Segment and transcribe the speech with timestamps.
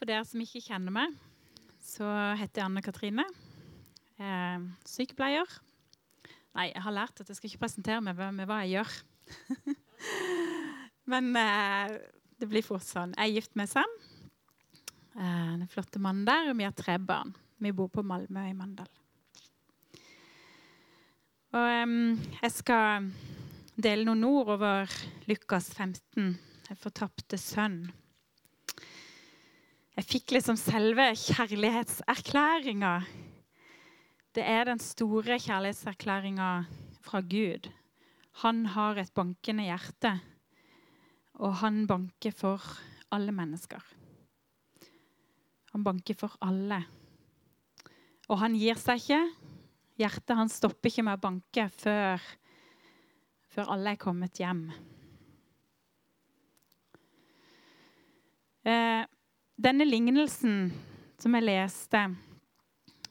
[0.00, 1.16] For dere som ikke kjenner meg,
[1.84, 2.06] så
[2.40, 3.26] heter jeg Anne Katrine.
[4.16, 5.44] Er sykepleier.
[6.56, 8.94] Nei, jeg har lært at jeg skal ikke presentere meg med hva jeg gjør.
[11.12, 11.92] Men eh,
[12.40, 13.12] det blir fort sånn.
[13.12, 13.92] Jeg er gift med Sam.
[15.20, 16.48] Eh, den flotte mannen der.
[16.48, 17.36] Og vi har tre barn.
[17.60, 18.88] Vi bor på Malmö i Mandal.
[21.52, 21.96] Og eh,
[22.40, 23.12] jeg skal
[23.76, 26.38] dele noen ord over Lukas 15,
[26.70, 27.82] den fortapte sønn.
[29.98, 32.92] Jeg fikk liksom selve kjærlighetserklæringa.
[34.34, 36.50] Det er den store kjærlighetserklæringa
[37.02, 37.66] fra Gud.
[38.44, 40.12] Han har et bankende hjerte,
[41.34, 42.62] og han banker for
[43.10, 43.82] alle mennesker.
[45.74, 46.84] Han banker for alle.
[48.30, 49.20] Og han gir seg ikke.
[50.00, 52.22] Hjertet hans stopper ikke med å banke før,
[53.50, 54.68] før alle er kommet hjem.
[58.64, 59.02] Eh,
[59.60, 60.70] denne lignelsen
[61.20, 62.02] som jeg leste,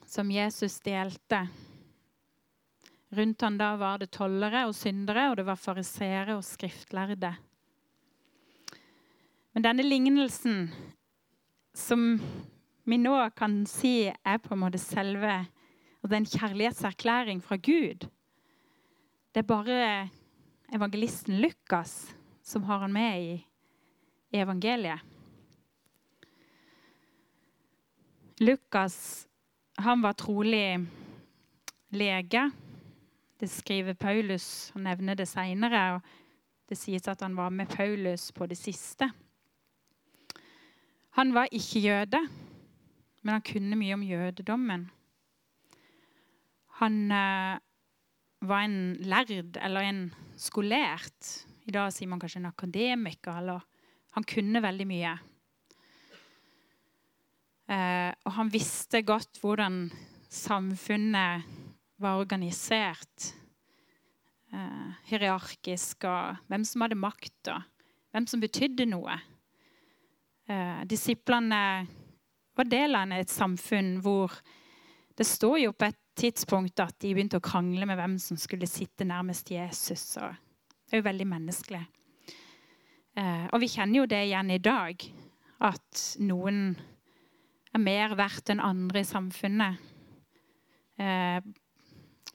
[0.06, 1.46] som Jesus delte
[3.10, 7.32] Rundt han da var det tollere og syndere, og det var fariseere og skriftlærde.
[9.50, 10.68] Men denne lignelsen,
[11.74, 12.04] som
[12.86, 15.40] vi nå kan si er på en måte selve
[16.00, 18.06] og det er en kjærlighetserklæring fra Gud.
[19.34, 20.08] Det er bare
[20.74, 23.46] evangelisten Lukas som har han med i
[24.32, 25.09] evangeliet.
[28.40, 29.26] Lukas
[29.80, 30.86] han var trolig
[31.88, 32.50] lege.
[33.40, 34.70] Det skriver Paulus.
[34.74, 36.00] Han nevner det seinere.
[36.68, 39.10] Det sies at han var med Paulus på det siste.
[41.16, 42.20] Han var ikke jøde,
[43.22, 44.84] men han kunne mye om jødedommen.
[46.80, 47.56] Han eh,
[48.40, 50.04] var en lærd eller en
[50.36, 51.32] skolert.
[51.68, 53.40] I dag sier man kanskje en akademiker.
[53.42, 53.60] eller
[54.16, 55.18] Han kunne veldig mye.
[57.70, 59.84] Eh, og han visste godt hvordan
[60.30, 61.46] samfunnet
[62.02, 63.34] var organisert.
[64.50, 67.62] Eh, hierarkisk, og hvem som hadde makt, og
[68.10, 69.20] hvem som betydde noe.
[70.50, 71.62] Eh, disiplene
[72.58, 74.34] var del av et samfunn hvor
[75.14, 78.66] det står jo på et tidspunkt at de begynte å krangle med hvem som skulle
[78.68, 80.16] sitte nærmest Jesus.
[80.18, 81.80] og det er jo veldig menneskelig.
[83.52, 85.04] Og vi kjenner jo det igjen i dag,
[85.60, 86.74] at noen
[87.74, 89.90] er mer verdt enn andre i samfunnet.
[91.00, 91.40] Eh,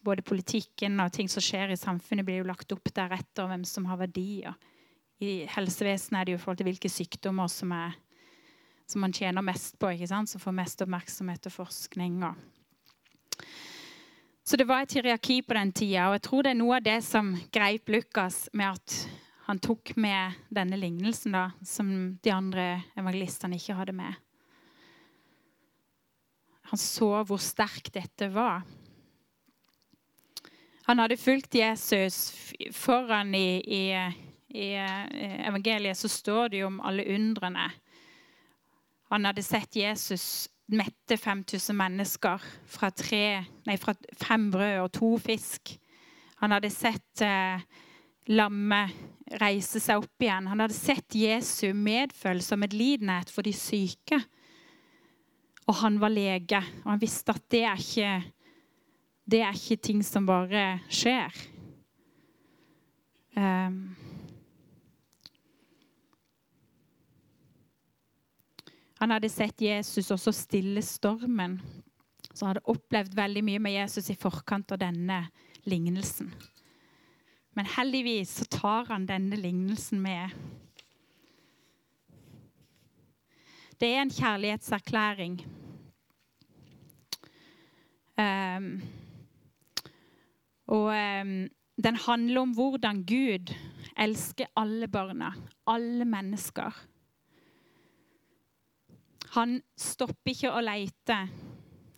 [0.05, 3.87] både politikken og ting som skjer i samfunnet, blir jo lagt opp deretter hvem som
[3.89, 4.55] har verdier.
[5.23, 7.95] I helsevesenet er det jo i forhold til hvilke sykdommer som, er,
[8.87, 12.19] som man tjener mest på, som får mest oppmerksomhet og forskning.
[12.27, 13.45] Og.
[14.45, 16.85] Så det var et hierarki på den tida, og jeg tror det er noe av
[16.85, 18.97] det som greip Lukas med at
[19.45, 21.89] han tok med denne lignelsen da, som
[22.21, 22.67] de andre
[22.97, 24.24] evangelistene ikke hadde med.
[26.71, 28.65] Han så hvor sterkt dette var.
[30.85, 32.29] Han hadde fulgt Jesus
[32.73, 33.83] foran i, i,
[34.53, 37.71] i eh, evangeliet, så står det jo om alle undrene.
[39.09, 45.11] Han hadde sett Jesus mette 5000 mennesker fra, tre, nei, fra fem brød og to
[45.21, 45.75] fisk.
[46.41, 47.65] Han hadde sett eh,
[48.33, 48.93] lammet
[49.41, 50.49] reise seg opp igjen.
[50.49, 54.21] Han hadde sett Jesu medfølelse og medlidenhet for de syke.
[55.65, 58.09] Og han var lege, og han visste at det er ikke,
[59.25, 61.33] det er ikke ting som bare skjer.
[63.35, 63.95] Um,
[69.01, 71.57] han hadde sett Jesus også stille stormen.
[72.31, 75.23] Så han hadde opplevd veldig mye med Jesus i forkant av denne
[75.65, 76.29] lignelsen.
[77.55, 80.35] Men heldigvis så tar han denne lignelsen med.
[83.79, 85.39] Det er en kjærlighetserklæring.
[88.15, 88.81] Um,
[90.67, 91.47] og um,
[91.83, 93.51] den handler om hvordan Gud
[93.97, 95.33] elsker alle barna,
[95.67, 96.71] alle mennesker.
[99.35, 101.17] Han stopper ikke å leite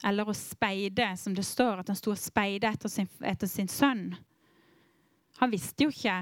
[0.06, 3.70] eller å speide, som det står, at han sto og speide etter sin, etter sin
[3.70, 4.10] sønn.
[5.38, 6.18] Han visste jo ikke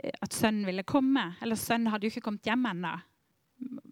[0.00, 1.32] at sønnen ville komme.
[1.42, 2.94] Eller sønnen hadde jo ikke kommet hjem ennå.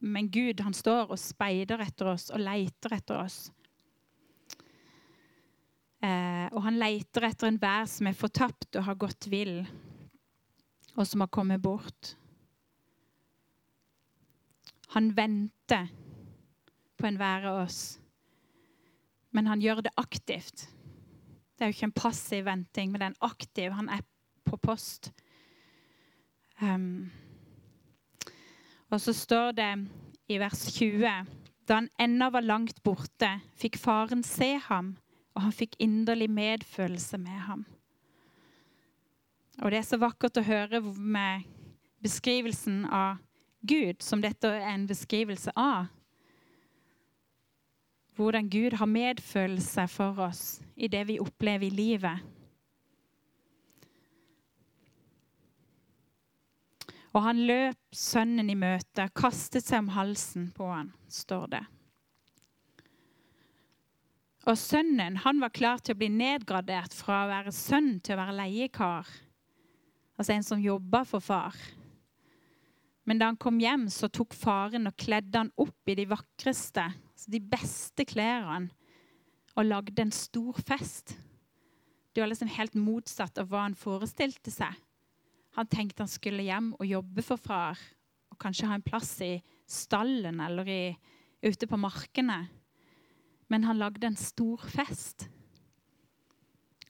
[0.00, 3.38] Men Gud han står og speider etter oss og leiter etter oss.
[5.99, 9.61] Eh, og han leiter etter enhver som er fortapt og har gått vill,
[10.94, 12.15] og som har kommet bort.
[14.94, 15.91] Han venter
[16.99, 17.99] på enhver av oss,
[19.35, 20.69] men han gjør det aktivt.
[21.59, 23.73] Det er jo ikke en passiv venting, men det er en aktiv.
[23.75, 24.05] Han er
[24.47, 25.11] på post.
[26.62, 27.11] Um,
[28.90, 29.73] og så står det
[30.29, 31.26] i vers 20.
[31.69, 33.29] Da han ennå var langt borte,
[33.61, 34.94] fikk faren se ham,
[35.37, 37.67] og han fikk inderlig medfølelse med ham.
[39.58, 41.44] Og det er så vakkert å høre med
[42.02, 43.19] beskrivelsen av
[43.67, 45.88] Gud, som dette er en beskrivelse av.
[48.17, 52.23] Hvordan Gud har medfølelse for oss i det vi opplever i livet.
[57.19, 61.65] Og han løp sønnen i møte, kastet seg om halsen på han, står det.
[64.47, 68.20] Og sønnen han var klar til å bli nedgradert fra å være sønn til å
[68.20, 69.11] være leiekar.
[70.15, 71.59] Altså en som jobba for far.
[73.03, 76.87] Men da han kom hjem, så tok faren og kledde han opp i de vakreste,
[76.87, 78.71] altså de beste klærne,
[79.59, 81.17] og lagde en stor fest.
[82.14, 84.76] Det var liksom helt motsatt av hva han forestilte seg.
[85.58, 87.81] Han tenkte han skulle hjem og jobbe for far
[88.31, 89.32] og kanskje ha en plass i
[89.66, 90.82] stallen eller i,
[91.43, 92.44] ute på markene.
[93.50, 95.26] Men han lagde en stor fest.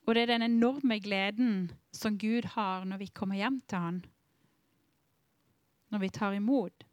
[0.04, 4.02] Og det er den enorme gleden som Gud har når vi kommer hjem til han.
[5.88, 6.84] Når vi tar imot.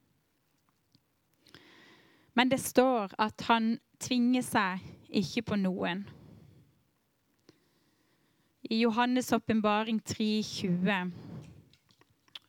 [2.40, 4.80] Men det står at han tvinger seg
[5.12, 6.08] ikke på noen.
[8.64, 11.25] I Johannes' åpenbaring 3,20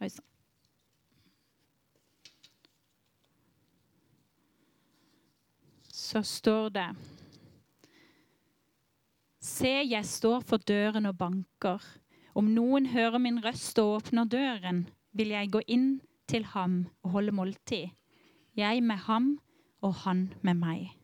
[0.00, 0.24] Oi sann.
[5.96, 6.88] Så står det
[9.40, 11.82] Se, jeg står for døren og banker.
[12.36, 14.84] Om noen hører min røst og åpner døren,
[15.16, 15.88] vil jeg gå inn
[16.28, 17.94] til ham og holde måltid.
[18.56, 19.36] Jeg med ham
[19.80, 20.95] og han med meg.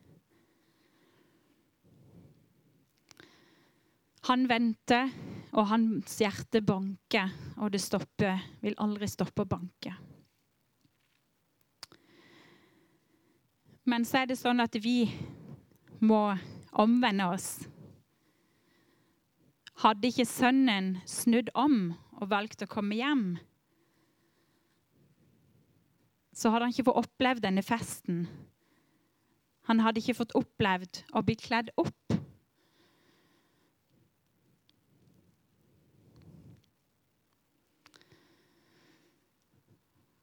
[4.28, 5.10] Han venter,
[5.52, 9.92] og hans hjerte banker, og det stopper, vil aldri stoppe å banke.
[13.84, 15.10] Men så er det sånn at vi
[16.00, 16.22] må
[16.78, 17.48] omvende oss.
[19.82, 21.90] Hadde ikke sønnen snudd om
[22.22, 23.26] og valgt å komme hjem,
[26.32, 28.25] så hadde han ikke fått opplevd denne festen.
[29.68, 32.21] Han hadde ikke fått opplevd å bli kledd opp.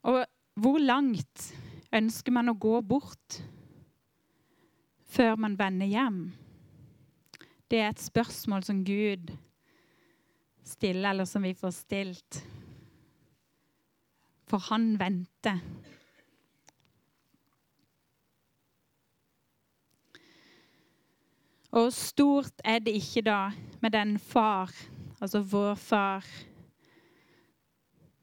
[0.09, 0.25] Og
[0.57, 1.51] hvor langt
[1.93, 3.39] ønsker man å gå bort
[5.09, 6.21] før man vender hjem?
[7.69, 9.29] Det er et spørsmål som Gud
[10.65, 12.39] stiller, eller som vi får stilt.
[14.49, 15.61] For han venter.
[21.77, 23.51] Og stort er det ikke da
[23.83, 24.73] med den far,
[25.21, 26.25] altså vår far,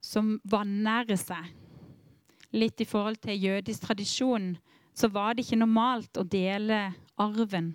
[0.02, 1.54] som vanærer seg
[2.56, 4.54] litt i forhold til jødisk tradisjon,
[4.96, 6.86] så var det ikke normalt å dele
[7.20, 7.74] arven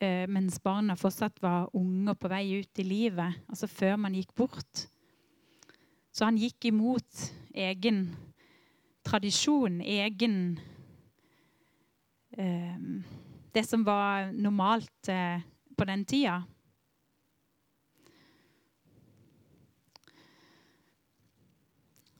[0.00, 4.14] eh, mens barna fortsatt var unge og på vei ut i livet, altså før man
[4.14, 4.86] gikk bort.
[6.14, 8.04] Så han gikk imot egen
[9.06, 10.58] tradisjon, egen
[12.38, 12.76] eh,
[13.54, 15.40] Det som var normalt eh,
[15.74, 16.42] på den tida.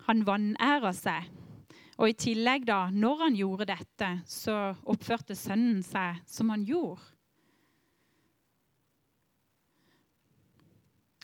[0.08, 1.28] Han vanæra seg
[1.98, 4.54] og i tillegg, da, når han gjorde dette, så
[4.86, 7.02] oppførte sønnen seg som han gjorde.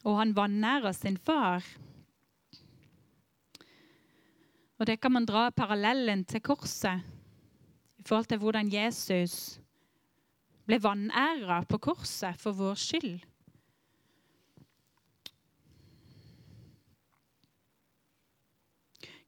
[0.04, 1.64] Og han vanærer sin far.
[4.76, 7.06] Og det kan man dra parallellen til korset
[8.02, 9.60] i forhold til hvordan Jesus
[10.66, 13.22] ble vanæra på korset for vår skyld.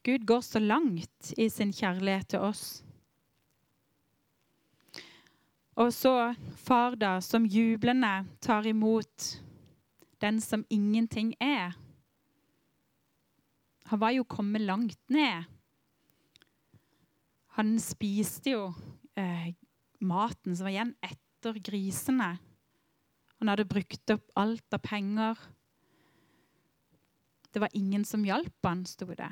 [0.06, 2.66] Gud går så langt i sin kjærlighet til oss.
[5.76, 6.12] Og så
[6.56, 9.26] far, da, som jublende tar imot
[10.22, 11.74] den som ingenting er.
[13.90, 15.44] Han var jo kommet langt ned.
[17.58, 18.62] Han spiste jo
[19.18, 19.52] eh,
[20.00, 22.30] maten som var igjen etter grisene.
[23.40, 25.36] Han hadde brukt opp alt av penger.
[27.52, 29.30] Det var ingen som hjalp han, sto det.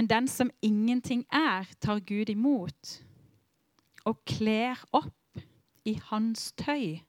[0.00, 2.92] Men den som ingenting er, tar Gud imot
[4.08, 5.42] og kler opp
[5.84, 7.02] i hans tøy.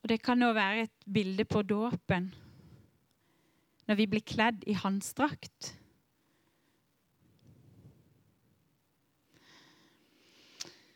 [0.00, 2.30] Og Det kan nå være et bilde på dåpen,
[3.84, 5.74] når vi blir kledd i hans drakt.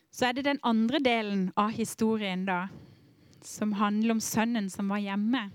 [0.09, 2.63] Så er det den andre delen av historien da,
[3.45, 5.51] som handler om sønnen som var hjemme.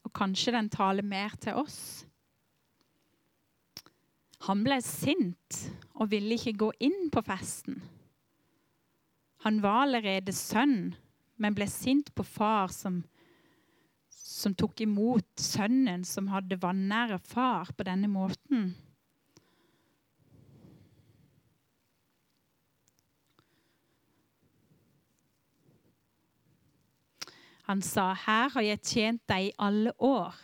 [0.00, 2.05] Og kanskje den taler mer til oss
[4.46, 5.58] Han ble sint
[5.96, 7.80] og ville ikke gå inn på festen.
[9.42, 10.94] Han var allerede sønn,
[11.36, 13.00] men ble sint på far som,
[14.10, 18.74] som tok imot sønnen som hadde vanære far på denne måten.
[27.66, 30.34] Han sa, 'Her har jeg tjent deg i alle år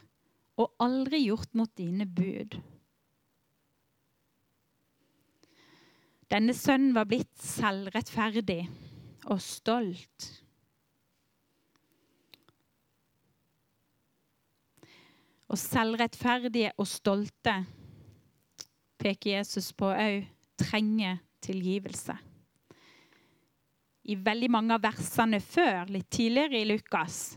[0.59, 2.59] og aldri gjort mot dine bud.'
[6.33, 8.62] Denne sønnen var blitt selvrettferdig
[9.29, 10.29] og stolt.
[15.53, 17.59] Og selvrettferdige og stolte
[19.03, 20.23] peker Jesus på òg
[20.62, 22.17] trenger tilgivelse
[24.03, 27.37] i veldig mange av versene før, litt tidligere i Lukas,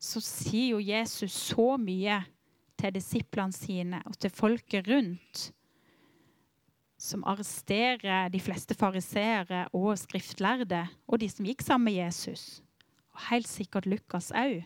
[0.00, 2.18] så sier jo Jesus så mye
[2.80, 5.50] til disiplene sine og til folket rundt,
[7.00, 12.60] som arresterer de fleste fariseere og skriftlærde, og de som gikk sammen med Jesus.
[13.16, 14.60] Og helt sikkert Lukas òg.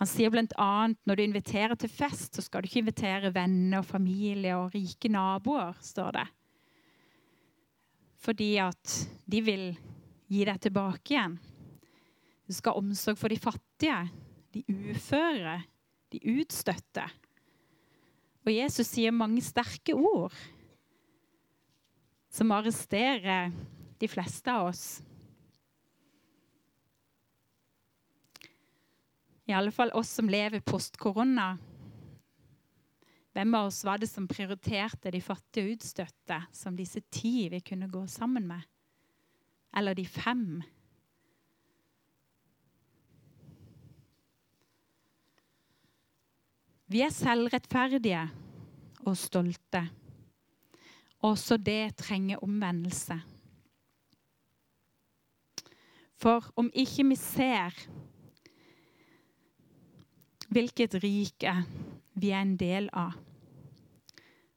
[0.00, 0.70] Han sier bl.a.
[1.08, 5.08] når du inviterer til fest, så skal du ikke invitere venner, og familie og rike
[5.12, 5.76] naboer.
[5.80, 6.26] står det.
[8.20, 9.66] Fordi at de vil
[10.28, 11.38] gi deg tilbake igjen.
[12.46, 14.02] Du skal ha omsorg for de fattige,
[14.54, 15.60] de uføre,
[16.12, 17.08] de utstøtte.
[18.46, 20.34] Og Jesus sier mange sterke ord
[22.30, 23.50] som arresterer
[23.98, 24.84] de fleste av oss.
[29.46, 31.56] I alle fall oss som lever post korona.
[33.34, 37.60] Hvem av oss var det som prioriterte de fattige og utstøtte som disse ti vi
[37.66, 38.62] kunne gå sammen med?
[39.76, 40.62] Eller de fem?
[46.96, 48.22] Vi er selvrettferdige
[49.04, 49.82] og stolte.
[51.28, 53.18] Også det trenger omvendelse.
[56.16, 57.76] For om ikke vi ser
[60.48, 61.52] hvilket rike
[62.14, 63.12] vi er en del av.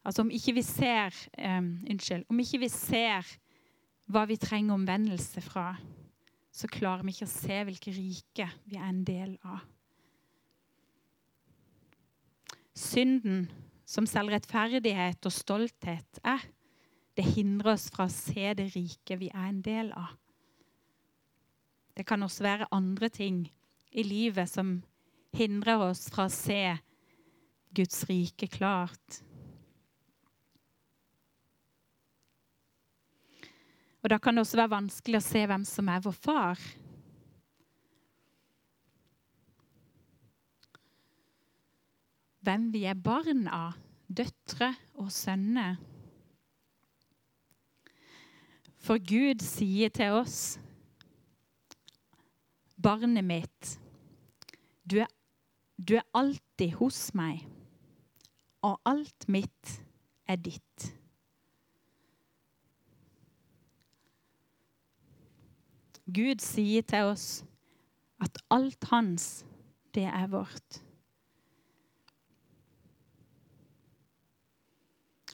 [0.05, 2.23] Altså om ikke vi ser um, Unnskyld.
[2.29, 3.33] Om ikke vi ser
[4.07, 5.73] hva vi trenger omvendelse fra,
[6.55, 9.67] så klarer vi ikke å se hvilket rike vi er en del av.
[12.79, 13.49] Synden,
[13.83, 16.43] som selvrettferdighet og stolthet er,
[17.17, 20.13] det hindrer oss fra å se det rike vi er en del av.
[21.97, 23.41] Det kan også være andre ting
[23.91, 24.77] i livet som
[25.35, 26.77] hindrer oss fra å se
[27.75, 29.19] Guds rike klart.
[33.99, 36.61] Og Da kan det også være vanskelig å se hvem som er vår far.
[42.49, 43.75] Hvem vi er barn av,
[44.09, 45.75] døtre og sønner.
[48.81, 50.57] For Gud sier til oss,
[52.73, 53.69] barnet mitt,
[54.81, 55.13] du er,
[55.77, 57.45] du er alltid hos meg
[58.65, 59.77] og alt mitt
[60.25, 60.89] er ditt.
[66.09, 67.31] Gud sier til oss
[68.17, 69.31] at alt hans,
[69.93, 70.81] det er vårt.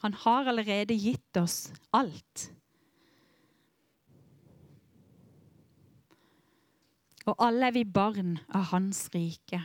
[0.05, 2.43] Han har allerede gitt oss alt.
[7.25, 9.63] Og alle er vi barn av Hans rike.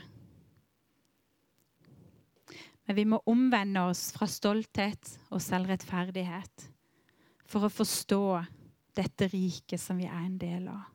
[2.88, 6.64] Men vi må omvende oss fra stolthet og selvrettferdighet
[7.44, 8.22] for å forstå
[8.96, 10.88] dette riket som vi er en del av.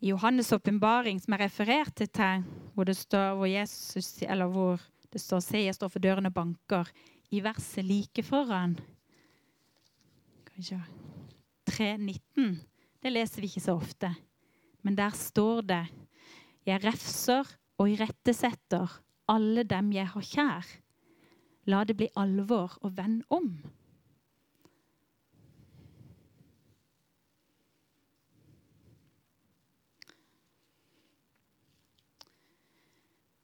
[0.00, 4.80] I Johannes' åpenbaring, som jeg refererte til, hvor det står, hvor Jesus, hvor
[5.12, 6.90] det står 'Se, jeg står for døren og banker',
[7.30, 8.78] i verset like foran
[10.60, 12.58] 3.19.
[13.02, 14.14] Det leser vi ikke så ofte.
[14.82, 15.86] Men der står det
[16.66, 20.66] jeg refser og irettesetter alle dem jeg har kjær.
[21.66, 23.62] La det bli alvor, og vend om.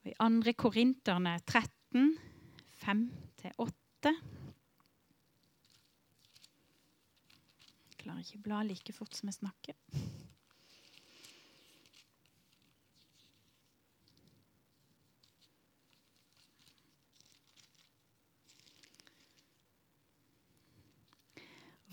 [0.07, 0.53] Og I 2.
[0.55, 2.13] Korinterne 13,
[2.79, 4.13] 5-8
[7.91, 9.75] Jeg klarer ikke å bla like fort som jeg snakker.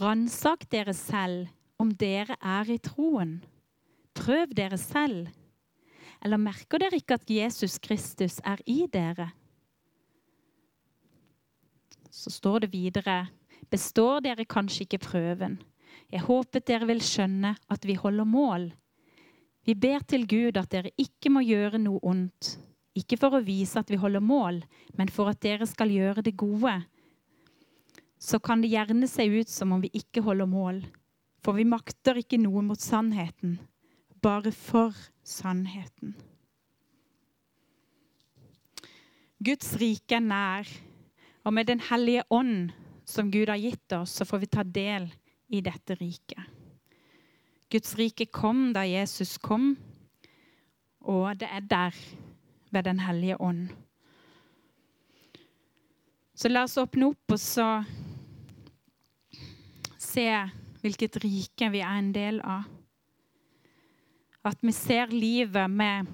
[0.03, 1.49] Ransak dere selv
[1.81, 3.39] om dere er i troen.
[4.13, 5.33] Prøv dere selv.
[6.23, 9.29] Eller merker dere ikke at Jesus Kristus er i dere?
[12.13, 13.25] Så står det videre
[13.71, 15.57] Består dere kanskje ikke prøven?
[16.13, 18.67] Jeg håpet dere vil skjønne at vi holder mål.
[19.65, 22.57] Vi ber til Gud at dere ikke må gjøre noe ondt.
[22.93, 24.59] Ikke for å vise at vi holder mål,
[24.93, 26.75] men for at dere skal gjøre det gode.
[28.21, 30.83] Så kan det gjerne se ut som om vi ikke holder mål.
[31.43, 33.57] For vi makter ikke noe mot sannheten,
[34.21, 36.15] bare for sannheten.
[39.43, 40.67] Guds rike er nær,
[41.43, 42.71] og med Den hellige ånd,
[43.05, 45.09] som Gud har gitt oss, så får vi ta del
[45.51, 46.43] i dette riket.
[47.71, 49.73] Guds rike kom da Jesus kom,
[51.01, 51.97] og det er der
[52.71, 53.67] ved Den hellige ånd.
[56.35, 57.67] Så la oss åpne opp og så
[60.01, 60.27] se
[60.81, 62.65] hvilket rike vi er en del av.
[64.43, 66.07] At vi ser livet med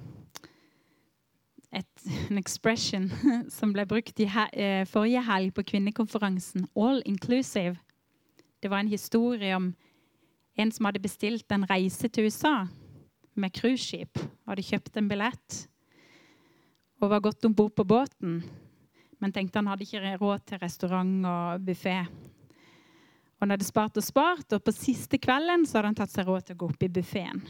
[1.74, 3.10] et, en expression
[3.58, 4.46] som ble brukt i he,
[4.90, 6.68] forrige helg på kvinnekonferansen.
[6.78, 7.78] All inclusive.
[8.62, 9.74] Det var en historie om
[10.60, 12.68] en som hadde bestilt en reise til USA
[13.40, 14.20] med cruiseskip.
[14.46, 15.66] Hadde kjøpt en billett
[17.00, 18.42] og var godt om bord på båten.
[19.20, 22.02] Men tenkte han hadde ikke råd til restaurant og buffé.
[23.40, 26.58] Han hadde spart og spart, og på siste kvelden hadde han tatt seg råd til
[26.58, 27.44] å gå opp i buffeen.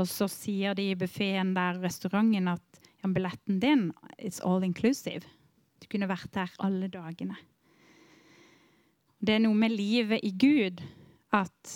[0.00, 5.22] Og så sier de i buffeen der restauranten at ja, billetten din is all inclusive.
[5.80, 7.36] Du kunne vært der alle dagene.
[9.24, 10.82] Det er noe med livet i Gud
[11.32, 11.74] at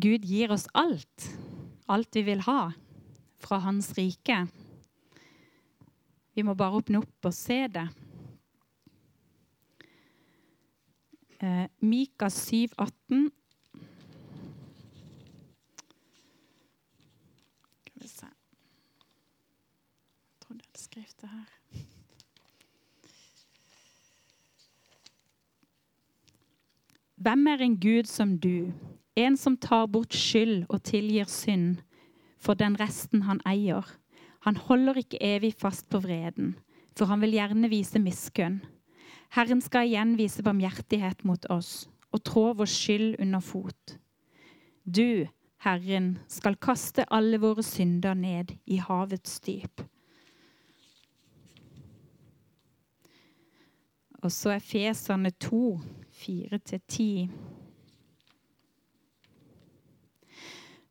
[0.00, 1.26] Gud gir oss alt.
[1.90, 2.70] Alt vi vil ha
[3.40, 4.46] fra Hans rike.
[6.34, 7.88] Vi må bare åpne opp og se det.
[11.40, 13.30] Eh, Mika 7, 18.
[17.80, 18.34] Skal vi se Jeg
[20.40, 21.60] trodde jeg hadde skrevet det her.
[27.30, 28.72] Hvem er en Gud som du,
[29.14, 31.76] en som tar bort skyld og tilgir synd
[32.42, 33.86] for den resten han eier?
[34.42, 36.56] Han holder ikke evig fast på vreden,
[36.98, 38.58] for han vil gjerne vise miskunn.
[39.30, 43.94] Herren skal igjen vise barmhjertighet mot oss og trå vår skyld under fot.
[44.82, 45.28] Du,
[45.62, 49.86] Herren, skal kaste alle våre synder ned i havets dyp.
[54.18, 55.30] Og så er Feserne
[56.20, 57.30] 2, 4-10.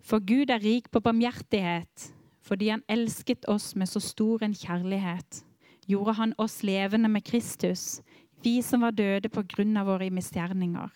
[0.01, 5.43] For Gud er rik på barmhjertighet, fordi han elsket oss med så stor en kjærlighet.
[5.87, 8.01] Gjorde han oss levende med Kristus,
[8.43, 10.89] vi som var døde på grunn av våre misgjerninger.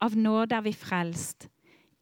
[0.00, 1.48] Av nåde er vi frelst.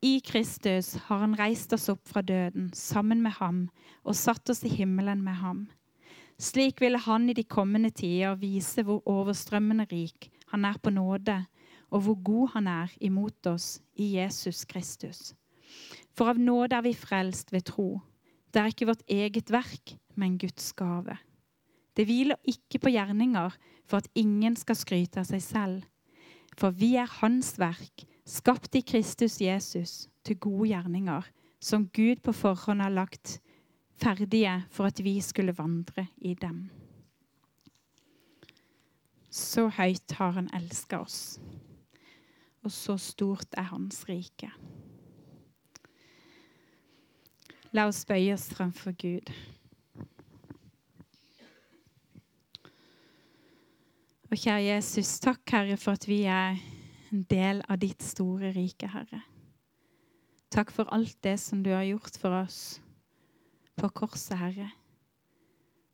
[0.03, 3.68] I Kristus har han reist oss opp fra døden sammen med ham
[4.05, 5.66] og satt oss i himmelen med ham.
[6.38, 11.46] Slik ville han i de kommende tider vise hvor overstrømmende rik han er på nåde,
[11.90, 15.35] og hvor god han er imot oss i Jesus Kristus.
[16.16, 18.01] For av nåde er vi frelst ved tro.
[18.53, 21.18] Det er ikke vårt eget verk, men Guds gave.
[21.96, 23.57] Det hviler ikke på gjerninger
[23.88, 25.85] for at ingen skal skryte av seg selv.
[26.57, 31.27] For vi er Hans verk, skapt i Kristus Jesus til gode gjerninger,
[31.61, 33.38] som Gud på forhånd har lagt
[33.96, 36.66] ferdige for at vi skulle vandre i dem.
[39.31, 41.38] Så høyt har Han elska oss,
[42.66, 44.50] og så stort er Hans rike.
[47.76, 49.31] La oss bøye oss fremfor Gud.
[54.26, 56.59] Og kjære Jesus, takk, Herre, for at vi er
[57.14, 59.22] en del av ditt store rike, Herre.
[60.50, 62.59] Takk for alt det som du har gjort for oss
[63.79, 64.72] på korset, Herre.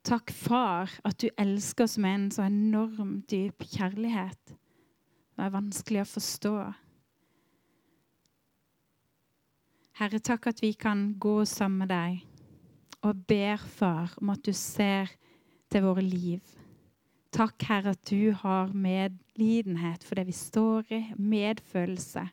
[0.03, 4.57] Takk, Far, at du elsker oss med en så enorm dyp kjærlighet.
[5.33, 6.55] Det er vanskelig å forstå.
[9.97, 12.21] Herre, takk at vi kan gå sammen med deg
[13.03, 15.11] og ber, Far, om at du ser
[15.71, 16.53] til våre liv.
[17.33, 22.27] Takk, Herre, at du har medlidenhet for det vi står i, medfølelse.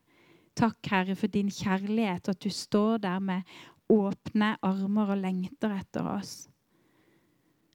[0.61, 3.57] Takk, Herre, for din kjærlighet, og at du står der med
[3.91, 6.35] åpne armer og lengter etter oss.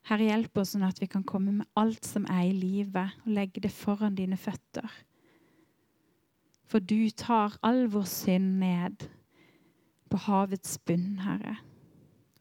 [0.06, 3.34] Herre, hjelp oss sånn at vi kan komme med alt som er i livet, og
[3.40, 4.86] legge det foran dine føtter.
[6.66, 9.06] For du tar all vår synd ned
[10.10, 11.60] på havets bunn, Herre.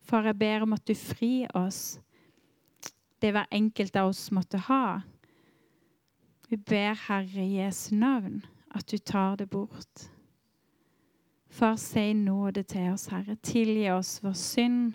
[0.05, 1.99] Far, jeg ber om at du frir oss
[3.25, 5.01] det hver enkelt av oss måtte ha.
[6.51, 8.43] Vi ber Herre Jesu navn
[8.75, 10.09] at du tar det bort.
[11.49, 13.39] Far, si nåde til oss, Herre.
[13.41, 14.95] Tilgi oss vår synd.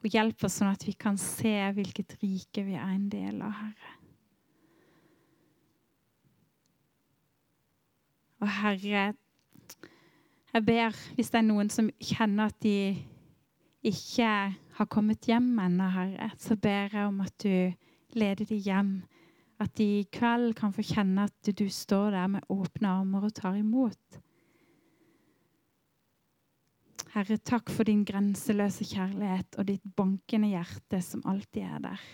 [0.00, 3.52] Og hjelp oss sånn at vi kan se hvilket rike vi er en del av,
[3.58, 3.99] Herre.
[8.40, 9.12] Og Herre,
[10.52, 12.96] jeg ber, hvis det er noen som kjenner at de
[13.86, 14.30] ikke
[14.76, 17.72] har kommet hjem ennå, Herre, så ber jeg om at du
[18.16, 18.94] leder dem hjem.
[19.60, 23.34] At de i kveld kan få kjenne at du står der med åpne armer og
[23.36, 24.20] tar imot.
[27.10, 32.08] Herre, takk for din grenseløse kjærlighet og ditt bankende hjerte som alltid er der.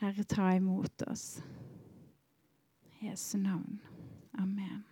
[0.00, 1.42] Herre, ta imot oss.
[3.00, 3.80] I Jesu navn.
[4.38, 4.84] Amen.